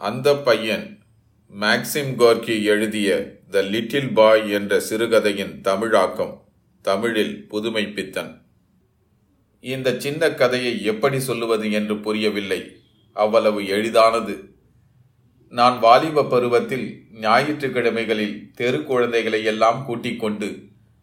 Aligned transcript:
அந்த 0.00 0.36
பையன் 0.36 0.98
Maxim 1.60 2.14
corgi 2.18 2.62
எழுதிய 2.62 3.36
த 3.50 3.60
லிட்டில் 3.60 4.12
பாய் 4.12 4.50
என்ற 4.50 4.80
சிறுகதையின் 4.80 5.60
தமிழாக்கம் 5.60 6.44
தமிழில் 6.82 7.48
புதுமை 7.48 7.88
பித்தன். 7.88 8.42
இந்த 9.60 10.00
சின்ன 10.00 10.30
கதையை 10.30 10.82
எப்படி 10.82 11.20
சொல்லுவது 11.20 11.72
என்று 11.72 12.00
புரியவில்லை. 12.00 12.76
அவ்வளவு 13.12 13.66
எளிதானது. 13.66 14.54
நான் 15.48 15.78
வாலிப 15.78 16.24
பருவத்தில் 16.24 17.02
ஞாயிற்றுக்கிழமைகளில் 17.12 18.50
தெரு 18.54 18.84
குழந்தைகளை 18.84 19.44
எல்லாம் 19.44 19.84
கூட்டிக் 19.84 20.20
கொண்டு 20.20 20.58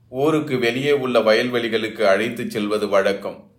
ஊருக்கு 0.10 0.58
வெளியே 0.58 0.92
உள்ள 0.92 1.20
வயல்வெளிகளுக்கு 1.20 2.02
அழைத்துச் 2.02 2.52
செல்வது 2.52 2.88
வழக்கம். 2.88 3.52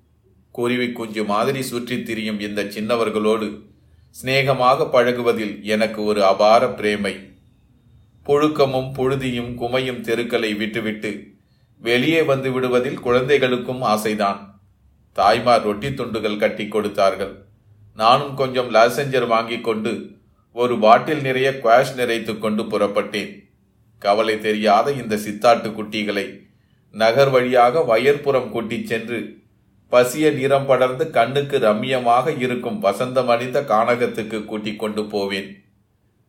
குருவி 0.51 0.93
குஞ்சு 0.93 1.25
மாதிரி 1.25 1.63
சுற்றித் 1.63 2.07
திரியும் 2.07 2.41
இந்த 2.41 2.65
சின்னவர்களோடு 2.65 3.68
சிநேகமாக 4.11 4.87
பழகுவதில் 4.87 5.65
எனக்கு 5.65 6.05
ஒரு 6.05 6.25
அபார 6.25 6.67
பிரேமை. 6.67 7.13
புழுக்கமும் 8.27 8.89
புழுதியும் 8.97 9.53
குமையும் 9.61 10.01
தெருக்களை 10.01 10.55
விட்டுவிட்டு 10.55 11.11
வெளியே 11.83 12.23
வந்து 12.23 12.53
விடுவதில் 12.53 13.01
குழந்தைகளுக்கும் 13.01 13.83
ஆசைதான். 13.83 14.41
தாய்மார் 15.13 15.63
ரொட்டி 15.63 15.95
துண்டுகள் 15.95 16.37
கட்டி 16.37 16.69
கொடுத்தார்கள். 16.69 17.35
நானும் 17.95 18.35
கொஞ்சம் 18.35 18.75
லாசஞ்சர் 18.75 19.27
வாங்கி 19.27 19.61
கொண்டு 19.61 19.93
ஒரு 20.53 20.79
பாட்டில் 20.79 21.21
நிறைய 21.21 21.49
குவாஷ் 21.63 21.97
நிறைத்து 21.97 22.39
கொண்டு 22.39 22.63
புறப்பட்டேன். 22.63 23.31
கவலை 23.99 24.41
தெரியாத 24.41 24.93
இந்த 24.93 25.17
சித்தாட்டு 25.17 25.69
குட்டிகளை 25.79 26.27
நகர் 26.95 27.31
வழியாக 27.31 27.81
வயற்புறம் 27.81 28.51
கூட்டிச் 28.51 28.87
சென்று 28.87 29.19
பசிய 29.93 30.31
நிறம் 30.33 30.67
படர்ந்து 30.67 31.11
கண்ணுக்கு 31.11 31.59
ரம்மியமாக 31.59 32.39
இருக்கும் 32.39 32.83
வசந்தம் 32.83 33.27
அணிந்த 33.27 33.61
கானகத்துக்கு 33.61 34.45
கூட்டிக் 34.45 34.79
கொண்டு 34.79 35.05
போவேன். 35.05 35.49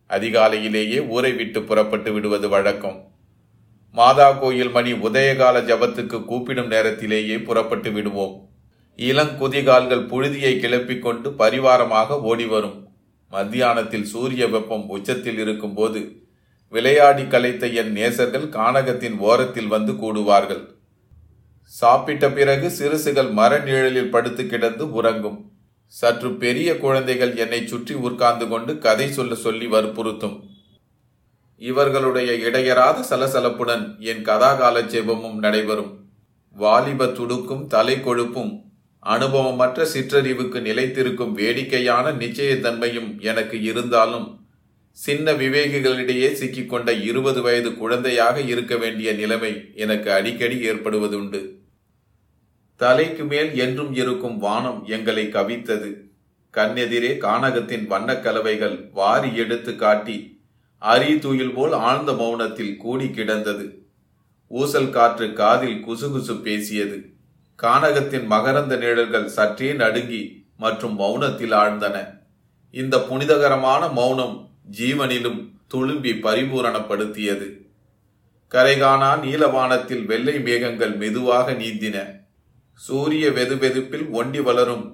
அதிகாலையிலேயே 0.08 1.08
ஊரை 1.08 1.32
விட்டு 1.32 1.62
புறப்பட்டு 1.62 2.12
விடுவது 2.12 2.48
வழக்கம். 2.48 2.98
மாதா 3.92 4.32
கோயில் 4.32 4.70
மணி 4.70 4.92
உதயகால 4.92 5.60
ஜபத்துக்கு 5.70 6.24
கூப்பிடும் 6.24 6.66
நேரத்திலேயே 6.66 7.38
புறப்பட்டு 7.38 7.90
விடுவோம். 7.90 8.34
இளங்குதிகால்கள் 8.96 10.08
புழுதியை 10.08 10.54
கிளப்பிக் 10.58 11.02
கொண்டு 11.02 11.30
பரிவாரமாக 11.30 12.20
ஓடி 12.20 12.46
வரும் 12.46 12.88
மத்தியானத்தில் 13.32 14.10
சூரிய 14.12 14.48
வெப்பம் 14.48 14.88
உச்சத்தில் 14.88 15.38
இருக்கும்போது 15.38 16.00
விளையாடி 16.68 17.22
கலைத்த 17.22 17.72
என் 17.72 17.94
நேசர்கள் 17.96 18.52
கானகத்தின் 18.56 19.16
ஓரத்தில் 19.18 19.66
வந்து 19.66 19.92
கூடுவார்கள். 19.92 20.64
சாப்பிட்ட 21.70 22.30
பிறகு 22.30 22.68
சிறுசுகள் 22.68 23.32
மர 23.32 23.58
நிழலில் 23.58 24.10
படுத்து 24.10 24.46
கிடந்து 24.46 24.92
உறங்கும். 24.92 25.50
சற்று 25.86 26.34
பெரிய 26.34 26.78
குழந்தைகள் 26.78 27.36
என்னை 27.36 27.66
சுற்றி 27.66 27.94
உட்கார்ந்து 27.94 28.48
கொண்டு 28.48 28.78
கதை 28.78 29.12
சொல்ல 29.12 29.34
சொல்லி 29.34 29.66
வற்புறுத்தும். 29.66 30.36
இவர்களுடைய 31.56 32.32
இடையராத 32.32 33.04
சலசலப்புடன் 33.10 33.98
என் 33.98 34.24
கதாகால 34.24 34.82
ஜெபமும் 34.82 35.34
நடைபெறும். 35.34 35.92
வாலிப 36.56 37.06
துடுக்கும் 37.06 37.66
தலை 37.66 37.96
கொழுப்பும் 37.96 38.52
அனுபவமற்ற 39.02 39.86
சிற்றறிவுக்கு 39.94 40.58
நிலைத்திருக்கும் 40.60 41.32
வேடிக்கையான 41.32 42.12
நிச்சயத்தன்மையும் 42.12 43.20
எனக்கு 43.20 43.62
இருந்தாலும் 43.62 44.28
சின்ன 44.92 45.32
விவேகிகளிடையே 45.32 46.28
சிக்கிக்கொண்ட 46.32 46.90
இருபது 47.02 47.42
வயது 47.42 47.74
குழந்தையாக 47.74 48.40
இருக்க 48.40 48.76
வேண்டிய 48.76 49.12
நிலைமை 49.12 49.52
எனக்கு 49.74 50.12
அடிக்கடி 50.12 50.70
ஏற்படுவதுண்டு. 50.70 51.40
தலைக்கு 52.80 53.24
மேல் 53.24 53.58
என்றும் 53.58 53.94
இருக்கும் 53.94 54.38
வானம் 54.38 54.84
எங்களை 54.86 55.26
கவித்தது. 55.26 55.88
கண்ணெதிரே 56.54 57.10
கானகத்தின் 57.24 57.84
வண்ணக்கலவைகள் 57.86 58.90
வாரி 58.92 59.36
எடுத்து 59.36 59.76
காட்டி 59.76 60.40
அரிதுயில் 60.82 61.54
போல் 61.54 61.72
ஆழ்ந்த 61.72 62.12
மௌனத்தில் 62.12 62.76
கூடி 62.76 63.10
கிடந்தது. 63.10 63.82
ஊசல் 64.50 64.90
காற்று 64.90 65.32
காதில் 65.32 65.84
குசுகுசு 65.86 66.40
பேசியது. 66.40 67.10
கானகத்தின் 67.62 68.26
மகரந்த 68.26 68.76
நிழல்கள் 68.76 69.28
சற்றே 69.28 69.72
நடுங்கி 69.72 70.46
மற்றும் 70.56 70.98
மௌனத்தில் 70.98 71.54
ஆழ்ந்தன. 71.54 71.96
இந்த 72.70 72.98
புனிதகரமான 72.98 73.88
மௌனம் 73.88 74.48
ஜீவனிலும் 74.78 75.50
துளும்பி 75.68 76.12
பரிபூரணப்படுத்தியது. 76.12 77.48
கரைகானா 78.50 79.12
நீலவானத்தில் 79.26 80.04
வெள்ளை 80.04 80.40
மேகங்கள் 80.40 80.96
மெதுவாக 80.96 81.52
நீந்தின. 81.52 82.19
சூரிய 82.84 83.30
வெதுவெதுப்பில் 83.30 84.06
ஒண்டி 84.18 84.40
வளரும். 84.40 84.84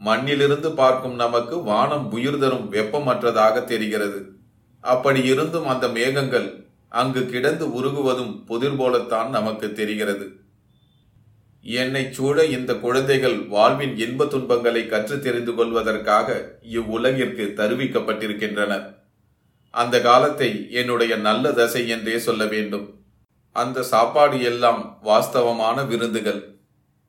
மண்ணிலிருந்து 0.00 0.70
பார்க்கும் 0.72 1.14
நமக்கு 1.14 1.62
வானம் 1.62 2.06
உயிர் 2.12 2.38
தரும் 2.38 2.72
வெப்பமற்றதாக 2.72 3.64
தெரிகிறது. 3.64 4.20
அப்படி 4.80 5.22
இருந்தும் 5.22 5.66
அந்த 5.66 5.88
மேகங்கள் 5.88 6.48
அங்கு 6.88 7.22
கிடந்து 7.26 7.66
உருகுவதும் 7.66 8.32
புதிர் 8.44 8.76
போலத்தான் 8.76 9.30
நமக்கு 9.30 9.72
தெரிகிறது. 9.72 10.26
என்னை 11.64 12.02
சூழ 12.12 12.44
இந்த 12.44 12.72
குழந்தைகள் 12.74 13.38
வாழ்வின் 13.48 13.94
இன்ப 13.98 14.26
துன்பங்களை 14.26 14.86
கற்று 14.86 15.16
தெரிந்து 15.20 15.54
கொள்வதற்காக 15.54 16.58
இவ்வுலகிற்கு 16.72 17.46
தருவிக்கப்பட்டிருக்கின்றனர் 17.60 18.86
அந்த 19.70 20.00
காலத்தை 20.00 20.50
என்னுடைய 20.70 21.16
நல்ல 21.16 21.52
தசை 21.52 21.88
என்றே 21.88 22.18
சொல்ல 22.18 22.44
வேண்டும். 22.44 22.86
அந்த 23.52 23.82
சாப்பாடு 23.82 24.38
எல்லாம் 24.42 24.82
வாஸ்தவமான 25.04 25.86
விருந்துகள். 25.86 26.40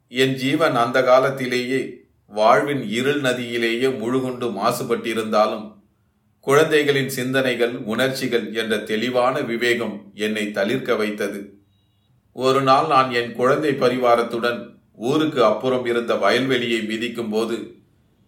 என் 0.08 0.34
ஜீவன் 0.34 0.76
அந்த 0.76 1.04
காலத்திலேயே 1.04 2.06
வாழ்வின் 2.26 2.90
இருள் 2.90 3.22
நதியிலேயே 3.22 3.90
முழுகுண்டு 3.90 4.48
மாசுபட்டிருந்தாலும் 4.50 5.76
குழந்தைகளின் 6.40 7.10
சிந்தனைகள் 7.10 7.76
உணர்ச்சிகள் 7.76 8.54
என்ற 8.54 8.78
தெளிவான 8.78 9.42
விவேகம் 9.42 10.12
என்னை 10.14 10.52
தளிர்க்க 10.52 10.96
வைத்தது. 10.96 11.60
ஒரு 12.32 12.62
நாள் 12.62 12.88
நான் 12.88 13.12
என் 13.12 13.34
குழந்தை 13.34 13.72
பரிவாரத்துடன் 13.74 14.76
ஊருக்கு 14.96 15.44
அப்புறம் 15.44 15.86
இருந்த 15.86 16.16
வயல்வெளியை 16.16 16.86
மிதிக்கும் 16.86 17.30
போது 17.30 17.82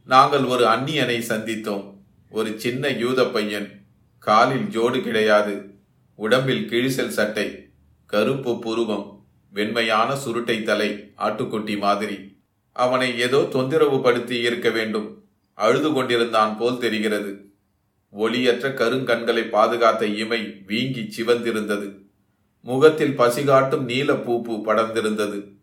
நாங்கள் 0.05 0.43
ஒரு 0.43 0.65
அந்நியனை 0.65 1.21
சந்தித்தோம். 1.27 1.93
ஒரு 2.29 2.59
சின்ன 2.59 2.89
யூத 2.89 3.25
பையன் 3.25 3.81
காலில் 4.19 4.67
ஜோடு 4.69 5.01
கிடையாது 5.01 5.77
உடம்பில் 6.15 6.69
கிழிசல் 6.69 7.07
சட்டை 7.07 7.69
கருப்பு 8.05 8.59
புருவம் 8.59 9.18
வெண்மையான 9.49 10.15
சுருட்டை 10.15 10.63
தலை 10.63 11.11
ஆட்டுக்குட்டி 11.17 11.77
மாதிரி. 11.77 12.37
அவனை 12.73 13.19
ஏதோ 13.19 13.47
தொந்தரவு 13.51 14.01
படுத்தி 14.01 14.39
இருக்க 14.39 14.69
வேண்டும். 14.69 15.23
அழுது 15.53 15.93
கொண்டிருந்தான் 15.93 16.57
போல் 16.57 16.77
தெரிகிறது. 16.77 17.51
ஒளியற்ற 18.17 18.69
கருங்கண்களை 18.69 19.49
பாதுகாத்த 19.49 20.01
இமை 20.01 20.63
வீங்கி 20.65 21.01
சிவந்திருந்தது. 21.01 21.97
முகத்தில் 22.61 23.17
பசிகாட்டும் 23.17 23.83
நீல 23.83 24.13
பூப்பு 24.13 24.61
படர்ந்திருந்தது. 24.65 25.57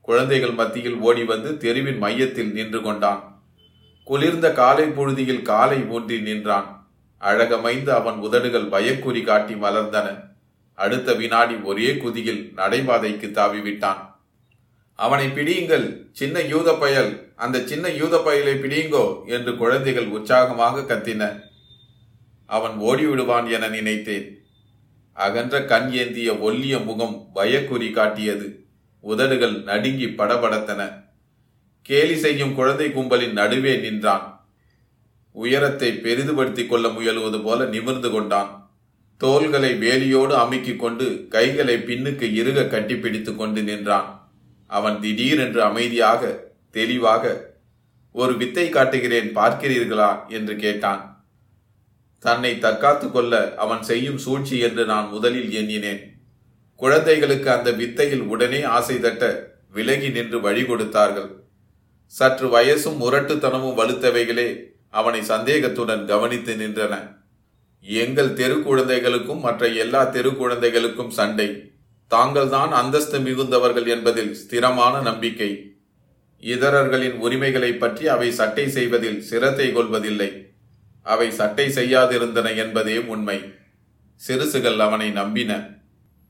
குழந்தைகள் 0.00 0.50
மத்தியில் 0.50 0.94
ஓடி 0.94 1.24
வந்து 1.24 1.56
தெருவின் 1.56 1.98
மையத்தில் 1.98 2.52
நின்று 2.52 2.82
கொண்டான். 2.82 3.42
குளிர்ந்த 4.04 4.52
காலை 4.52 4.84
பொழுதியில் 4.84 5.42
காலை 5.42 5.84
ஊன்றி 5.84 6.20
நின்றான். 6.20 6.90
அழகமைந்து 7.20 7.88
அவன் 7.88 8.14
உதடுகள் 8.14 8.68
பயக்குறி 8.68 9.24
காட்டி 9.24 9.54
மலர்ந்தன. 9.54 10.35
அடுத்த 10.76 11.14
வினாடி 11.14 11.54
ஒரே 11.54 11.96
குதியில் 11.96 12.52
நடைபாதைக்கு 12.56 13.30
தாவி 13.30 13.60
விட்டான் 13.60 14.14
அவனை 14.94 15.26
பிடியுங்கள் 15.26 16.06
சின்ன 16.12 16.40
யூத 16.40 16.74
பயல் 16.74 17.32
அந்த 17.36 17.66
சின்ன 17.66 17.88
யூத 17.88 18.16
பயலை 18.16 18.54
பிடியுங்கோ 18.56 19.24
என்று 19.26 19.56
குழந்தைகள் 19.56 20.06
உற்சாகமாக 20.06 20.80
கத்தின. 20.80 21.42
அவன் 22.46 22.78
ஓடிவிடுவான் 22.78 23.50
என 23.50 23.68
நினைத்தேன். 23.68 24.44
அகன்ற 25.12 25.64
கண் 25.64 25.90
ஏந்திய 25.90 26.32
ஒல்லிய 26.32 26.84
முகம் 26.84 27.28
பயக்குறி 27.34 27.90
காட்டியது. 27.90 28.64
உதடுகள் 29.00 29.62
நடுங்கி 29.62 30.06
படபடத்தன. 30.06 31.04
கேலி 31.82 32.16
செய்யும் 32.16 32.54
குழந்தை 32.54 32.88
கும்பலின் 32.88 33.32
நடுவே 33.32 33.76
நின்றான். 33.76 34.48
உயரத்தை 35.32 35.92
பெரிதுபடுத்திக் 35.92 36.66
கொள்ள 36.66 36.88
முயலுவது 36.88 37.42
போல 37.42 37.64
நிமிர்ந்து 37.64 38.10
கொண்டான். 38.10 38.65
தோள்களை 39.16 39.74
வேலியோடு 39.74 40.34
அமுக்கிக் 40.34 40.76
கொண்டு 40.76 41.26
கைகளை 41.30 41.74
பின்னுக்கு 41.74 42.34
இறுக 42.34 42.60
கட்டிப்பிடித்துக் 42.60 43.36
கொண்டு 43.36 43.62
நின்றான். 43.62 44.30
அவன் 44.66 45.00
திடீரென்று 45.00 45.62
அமைதியாக 45.62 46.52
தெளிவாக 46.70 47.54
ஒரு 48.12 48.36
வித்தை 48.36 48.68
காட்டுகிறேன் 48.68 49.36
பார்க்கிறீர்களா? 49.36 50.28
என்று 50.28 50.56
கேட்டான். 50.56 51.26
தன்னை 52.18 52.58
தற்காத்து 52.60 53.10
கொள்ள 53.10 53.54
அவன் 53.54 53.82
செய்யும் 53.82 54.18
சூழ்ச்சி 54.18 54.58
என்று 54.58 54.84
நான் 54.84 55.08
முதலில் 55.08 55.52
எண்ணினேன். 55.52 56.18
குழந்தைகளுக்கு 56.76 57.50
அந்த 57.50 57.70
வித்தையில் 57.70 58.20
உடனே 58.20 58.62
ஆசை 58.62 59.00
தட்ட 59.00 59.54
விலகி 59.70 60.08
நின்று 60.08 60.40
வழி 60.40 60.64
கொடுத்தார்கள். 60.64 61.44
சற்று 62.06 62.48
வயசும் 62.48 63.00
முரட்டுத்தனமும் 63.00 63.78
வலுத்தவைகளே 63.78 64.62
அவனை 64.90 65.22
சந்தேகத்துடன் 65.22 66.06
கவனித்து 66.06 66.54
நின்றன. 66.54 67.15
எங்கள் 67.86 68.32
தெரு 68.32 68.62
குழந்தைகளுக்கும் 68.62 69.40
மற்ற 69.40 69.66
எல்லா 69.66 70.04
தெரு 70.04 70.36
குழந்தைகளுக்கும் 70.36 71.10
சண்டை. 71.10 71.74
தாங்கள்தான் 72.06 72.72
அந்தஸ்து 72.72 73.18
மிகுந்தவர்கள் 73.18 73.86
என்பதில் 73.86 74.36
ஸ்திரமான 74.36 75.02
நம்பிக்கை. 75.02 75.74
இதரர்களின் 76.40 77.12
உரிமைகளை 77.12 77.72
பற்றி 77.72 78.08
அவை 78.08 78.30
சட்டை 78.30 78.68
செய்வதில் 78.68 79.20
சிரத்தை 79.20 79.72
கொள்வதில்லை. 79.72 80.54
அவை 81.02 81.30
சட்டை 81.30 81.68
செய்யாதிருந்தன 81.68 82.56
என்பதே 82.56 82.98
உண்மை. 82.98 83.54
சிறுசுகள் 84.28 84.78
அவனை 84.78 85.10
நம்பின. 85.10 85.78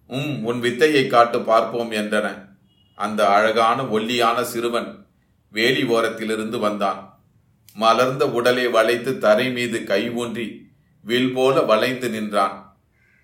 உம் 0.07 0.45
உன் 0.45 0.61
வித்தையை 0.61 1.07
காட்டு 1.07 1.41
பார்ப்போம் 1.41 1.91
என்றன. 1.91 2.55
அந்த 2.95 3.29
அழகான 3.29 3.87
ஒல்லியான 3.87 4.45
சிறுவன் 4.45 5.07
வேலி 5.51 5.83
ஓரத்திலிருந்து 5.83 6.59
வந்தான். 6.59 7.25
மலர்ந்த 7.75 8.29
உடலை 8.29 8.67
வளைத்து 8.67 9.19
தரை 9.19 9.51
மீது 9.51 9.85
கை 9.85 10.11
ஊன்றி 10.11 10.65
வில் 11.07 11.33
போல 11.33 11.61
வளைந்து 11.61 12.09
நின்றான். 12.09 12.77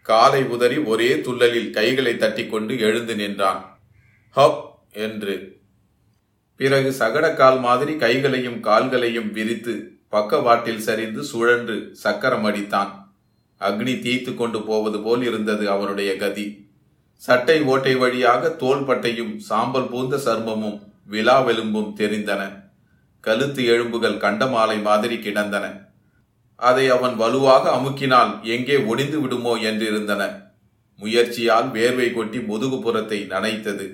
காலை 0.02 0.44
உதறி 0.44 0.76
ஒரே 0.76 1.14
துள்ளலில் 1.14 1.70
கைகளை 1.70 2.14
தட்டிக்கொண்டு 2.14 2.80
எழுந்து 2.80 3.14
நின்றான். 3.14 3.78
ஹப்! 4.30 4.78
என்று. 4.92 5.60
பிறகு 6.56 6.94
சகடக்கால் 6.98 7.60
மாதிரி 7.60 7.96
கைகளையும் 7.96 8.60
கால்களையும் 8.60 9.30
விரித்து 9.30 9.92
பக்கவாட்டில் 10.08 10.80
சரிந்து 10.80 11.24
சுழன்று 11.24 11.88
சக்கரம் 11.92 12.44
அடித்தான். 12.44 12.90
அக்னி 13.60 14.00
தீய்த்து 14.00 14.34
கொண்டு 14.34 14.62
போவது 14.62 15.00
போல் 15.00 15.22
இருந்தது 15.22 15.70
அவனுடைய 15.70 16.16
கதி. 16.16 16.70
சட்டை 17.14 17.62
ஓட்டை 17.62 17.94
வழியாக 17.94 18.56
தோள்பட்டையும் 18.58 19.36
சாம்பல் 19.38 19.90
பூந்த 19.90 20.20
சர்மமும் 20.24 20.80
விழாவெலும்பும் 21.10 21.94
தெரிந்தன. 21.96 22.62
கழுத்து 23.20 23.64
எலும்புகள் 23.64 24.16
கண்டமாலை 24.16 24.82
மாதிரி 24.82 25.18
கிடந்தன. 25.18 25.90
அதை 26.62 26.84
அவன் 26.88 27.14
வலுவாக 27.16 27.64
அமுக்கினால் 27.70 28.32
எங்கே 28.54 28.76
ஒடிந்து 28.90 29.18
விடுமோ 29.20 29.52
என்றிருந்தன. 29.68 30.22
முயற்சியால் 30.98 31.68
வேர்வை 31.70 32.08
கொட்டி 32.12 32.38
முதுகுப்புறத்தை 32.38 33.18
நனைத்தது. 33.26 33.86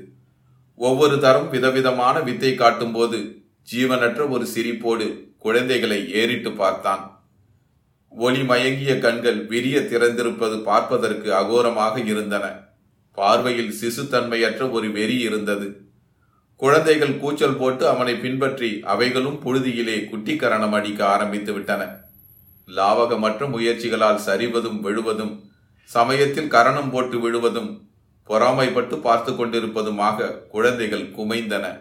ஒவ்வொரு 0.79 1.17
தரம் 1.19 1.49
விதவிதமான 1.51 2.17
வித்தை 2.21 2.51
காட்டும்போது 2.55 3.19
ஜீவனற்ற 3.69 4.21
ஒரு 4.29 4.45
சிரிப்போடு 4.55 5.07
குழந்தைகளை 5.39 6.01
ஏறிட்டு 6.13 6.51
பார்த்தான். 6.53 7.03
ஒளி 8.13 8.43
மயங்கிய 8.43 8.93
கண்கள் 8.99 9.41
விரிய 9.47 9.79
திறந்திருப்பது 9.81 10.57
பார்ப்பதற்கு 10.63 11.29
அகோரமாக 11.33 12.05
இருந்தன. 12.05 12.47
பார்வையில் 13.19 13.73
சிசுத்தன்மையற்ற 13.81 14.71
ஒரு 14.71 14.89
வெறி 14.93 15.17
இருந்தது. 15.19 15.69
குழந்தைகள் 16.63 17.15
கூச்சல் 17.19 17.57
போட்டு 17.57 17.85
அவனை 17.89 18.15
பின்பற்றி 18.15 18.71
அவைகளும் 18.93 19.41
புழுதியிலே 19.45 19.97
குட்டிக்கரணம் 20.11 20.77
அடிக்க 20.79 21.01
ஆரம்பித்து 21.07 21.53
விட்டன. 21.53 21.83
லாவகமற்ற 22.69 23.49
முயற்சிகளால் 23.51 24.21
சரிவதும் 24.27 24.81
விழுவதும் 24.81 25.51
சமயத்தில் 25.83 26.49
கரணம் 26.49 26.91
போட்டு 26.91 27.21
விழுவதும் 27.21 27.89
பொறாமைப்பட்டு 28.29 28.97
பார்த்து 28.97 29.33
கொண்டிருப்பதுமாக 29.33 30.47
குழந்தைகள் 30.49 31.11
குமைந்தன. 31.11 31.81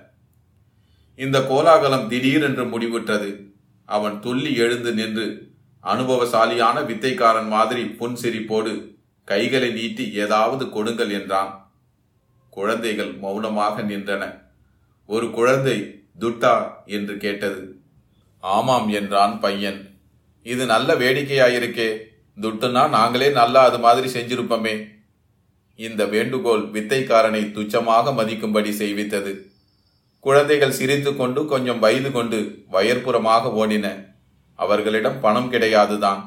இந்த 1.16 1.42
கோலாகலம் 1.42 2.08
திடீரென்று 2.08 2.66
முடிவுற்றது. 2.66 3.50
அவன் 3.86 4.20
துள்ளி 4.20 4.56
எழுந்து 4.56 4.94
நின்று 4.94 5.56
அனுபவசாலியான 5.84 6.86
வித்தைக்காரன் 6.86 7.48
மாதிரி 7.48 7.84
புன்சிரிப்போடு 7.84 8.96
கைகளை 9.24 9.72
நீட்டி 9.72 10.12
ஏதாவது 10.14 10.70
கொடுங்கள் 10.70 11.10
என்றான். 11.10 11.72
குழந்தைகள் 12.50 13.14
மௌனமாக 13.14 13.82
நின்றன. 13.82 14.42
ஒரு 15.06 15.32
குழந்தை 15.32 16.06
துட்டா 16.20 16.72
என்று 16.86 17.18
கேட்டது. 17.18 17.82
ஆமாம் 18.40 18.88
என்றான் 18.88 19.40
பையன். 19.40 19.97
இது 20.52 20.64
நல்ல 20.66 20.90
வேடிக்கையாயிருக்கே. 20.96 21.90
துட்டுனா 22.44 22.84
நாங்களே 22.90 23.30
நல்லா 23.30 23.62
அது 23.64 23.80
மாதிரி 23.80 24.08
செஞ்சிருப்போமே. 24.14 24.76
இந்த 25.76 26.06
வேண்டுகோள் 26.06 26.64
வித்தைக்காரனை 26.76 27.42
துச்சமாக 27.58 28.14
மதிக்கும்படி 28.20 28.72
செய்வித்தது. 28.82 29.32
குழந்தைகள் 30.20 30.78
சிரித்து 30.80 31.12
கொண்டு 31.16 31.46
கொஞ்சம் 31.46 31.80
வயது 31.80 32.10
கொண்டு 32.12 32.40
வயற்புறமாக 32.72 33.52
ஓடின. 33.62 33.88
அவர்களிடம் 34.56 35.20
பணம் 35.20 35.52
கிடையாதுதான். 35.52 36.22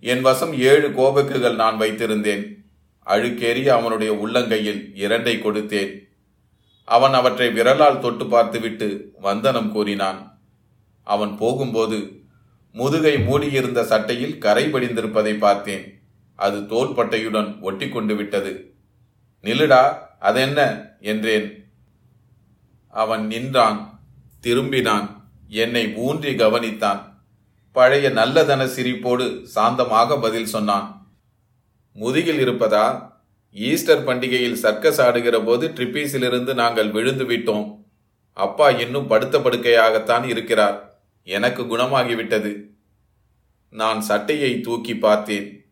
என் 0.00 0.20
வசம் 0.20 0.54
ஏழு 0.70 0.88
கோபக்குகள் 0.98 1.54
நான் 1.54 1.76
வைத்திருந்தேன். 1.80 2.44
அழுக்கேறி 3.06 3.62
அவனுடைய 3.68 4.12
உள்ளங்கையில் 4.22 4.80
இரண்டை 5.04 5.34
கொடுத்தேன். 5.38 5.92
அவன் 6.88 7.12
அவற்றை 7.12 7.48
விரலால் 7.48 8.00
தொட்டு 8.00 8.24
பார்த்துவிட்டு 8.26 8.88
வந்தனம் 9.20 9.70
கூறினான். 9.72 10.20
அவன் 11.06 11.32
போகும்போது 11.36 11.98
முதுகை 12.72 13.18
மூடியிருந்த 13.18 13.84
சட்டையில் 13.84 14.38
கரை 14.38 14.72
படிந்திருப்பதை 14.72 15.38
பார்த்தேன். 15.38 16.02
அது 16.36 16.58
தோள்பட்டையுடன் 16.58 17.60
ஒட்டி 17.60 17.88
கொண்டு 17.88 18.14
விட்டது. 18.14 18.74
நில்லுடா 19.42 19.98
அதென்ன? 20.20 20.88
என்றேன். 21.00 21.72
அவன் 22.88 23.26
நின்றான் 23.26 24.00
திரும்பினான் 24.42 25.10
என்னை 25.48 25.94
ஊன்றி 25.94 26.34
கவனித்தான். 26.34 27.00
பழைய 27.72 28.10
நல்லதன 28.10 28.64
சிரிப்போடு 28.64 29.46
சாந்தமாக 29.54 30.20
பதில் 30.20 30.46
சொன்னான். 30.46 31.12
முதுகில் 31.92 32.48
இருப்பதா? 32.48 33.12
ஈஸ்டர் 33.52 34.04
பண்டிகையில் 34.04 34.52
சர்க்கஸ் 34.52 35.00
ஆடுகிற 35.00 35.40
போது 35.40 35.68
ட்ரிப்பீஸிலிருந்து 35.68 36.54
நாங்கள் 36.54 36.90
விழுந்து 36.90 37.24
விட்டோம். 37.24 37.84
அப்பா 38.32 38.70
இன்னும் 38.70 39.06
படுத்த 39.06 39.38
படுக்கையாகத்தான் 39.38 40.24
இருக்கிறார். 40.24 40.91
எனக்கு 41.24 41.62
குணமாகிவிட்டது. 41.62 42.62
நான் 43.70 44.00
சட்டையை 44.00 44.60
தூக்கி 44.60 44.96
பார்த்தேன். 44.96 45.64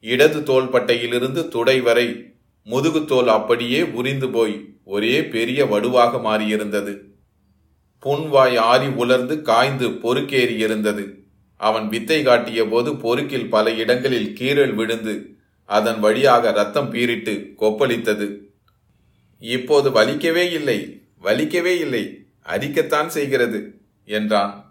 இடது 0.00 0.40
தோள்பட்டையிலிருந்து 0.40 1.48
துடை 1.48 1.80
வரை 1.80 2.34
முதுகு 2.64 3.04
தோல் 3.04 3.28
அப்படியே 3.28 3.82
உரிந்து 3.82 4.30
போய் 4.30 4.74
ஒரே 4.84 5.24
பெரிய 5.24 5.64
வடுவாக 5.64 6.18
மாறியிருந்தது. 6.18 7.00
புன்வாய் 8.02 8.58
ஆறி 8.58 8.86
உலர்ந்து 8.86 9.42
காய்ந்து 9.42 9.88
பொறுக்கேறி 9.88 10.56
இருந்தது. 10.56 11.24
அவன் 11.56 11.88
வித்தை 11.88 12.22
காட்டிய 12.22 12.64
போது 12.64 12.96
பொறுக்கில் 12.96 13.48
பல 13.48 13.70
இடங்களில் 13.72 14.36
கீறல் 14.40 14.74
விழுந்து 14.74 15.36
அதன் 15.64 16.00
வழியாக 16.00 16.50
ரத்தம் 16.50 16.92
பீரிட்டு 16.92 17.54
கொப்பளித்தது. 17.58 18.38
இப்போது 19.38 19.90
வலிக்கவே 19.90 20.52
இல்லை 20.52 21.02
வலிக்கவே 21.22 21.78
இல்லை 21.80 22.26
அரிக்கத்தான் 22.46 23.06
செய்கிறது 23.06 23.80
என்றான். 24.04 24.67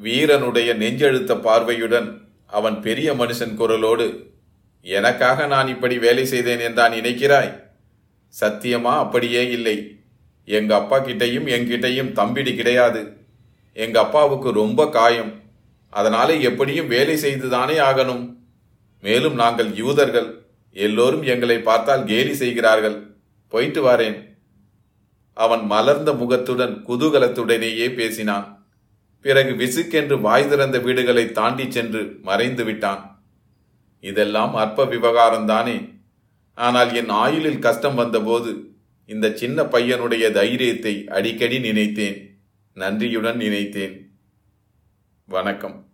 வீரனுடைய 0.00 0.74
நெஞ்செழுத்த 0.74 1.40
பார்வையுடன் 1.40 2.28
அவன் 2.46 2.80
பெரிய 2.80 3.14
மனுஷன் 3.14 3.56
குரலோடு 3.56 4.26
எனக்காக 4.82 5.46
நான் 5.46 5.68
இப்படி 5.68 5.98
வேலை 5.98 6.26
செய்தேன் 6.26 6.58
என்றான் 6.58 6.92
நினைக்கிறாய்? 6.92 7.62
சத்தியமா? 8.40 8.98
அப்படியே 8.98 9.50
இல்லை. 9.50 9.98
எங்க 10.44 10.74
அப்பா 10.74 11.04
கிட்டையும் 11.04 11.46
என்கிட்டையும் 11.46 12.12
தம்பிடி 12.12 12.56
கிடையாது. 12.56 13.16
எங்க 13.72 14.00
அப்பாவுக்கு 14.00 14.52
ரொம்ப 14.52 14.88
காயம். 14.88 15.40
அதனால 15.90 16.34
எப்படியும் 16.34 16.86
வேலை 16.86 17.16
செய்துதானே 17.16 17.78
ஆகணும். 17.78 18.36
மேலும் 19.00 19.34
நாங்கள் 19.34 19.74
யூதர்கள். 19.74 20.42
எல்லோரும் 20.72 21.22
எங்களை 21.22 21.58
பார்த்தால் 21.58 22.04
கேலி 22.04 22.34
செய்கிறார்கள். 22.34 23.02
போயிட்டு 23.48 23.90
வாரேன். 23.90 24.36
அவன் 25.34 25.66
மலர்ந்த 25.66 26.12
முகத்துடன் 26.12 26.84
குதூகலத்துடனேயே 26.88 27.94
பேசினான். 27.94 28.59
பிறகு 29.22 29.50
விசுக்கென்று 29.50 30.20
வாய் 30.20 30.48
திறந்த 30.48 30.78
வீடுகளை 30.78 31.32
தாண்டி 31.32 31.70
சென்று 31.70 32.18
மறைந்து 32.22 32.64
விட்டான். 32.64 33.24
இதெல்லாம் 34.00 34.54
அற்ப 34.54 34.84
விவகாரம்தானே 34.84 35.98
ஆனால் 36.54 36.94
என் 36.94 37.08
ஆயுளில் 37.08 37.58
கஷ்டம் 37.58 37.94
வந்தபோது 37.94 38.74
இந்த 39.06 39.32
சின்ன 39.34 39.62
பையனுடைய 39.62 40.30
தைரியத்தை 40.30 41.08
அடிக்கடி 41.08 41.58
நினைத்தேன். 41.58 42.40
நன்றியுடன் 42.74 43.36
நினைத்தேன். 43.36 44.18
வணக்கம். 45.24 45.89